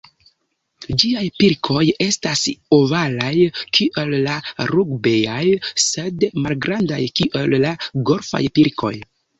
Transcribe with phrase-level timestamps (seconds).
[1.01, 2.41] Ĝiaj pilkoj estas
[2.79, 3.31] ovalaj
[3.79, 4.39] kiel la
[4.73, 5.45] rugbeaj,
[5.89, 7.79] sed malgrandaj kiel la
[8.11, 8.95] golfaj pilkoj.